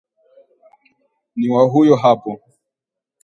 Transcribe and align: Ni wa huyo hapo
Ni 1.37 1.47
wa 1.49 1.63
huyo 1.67 1.95
hapo 1.95 2.41